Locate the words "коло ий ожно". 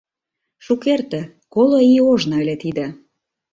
1.53-2.35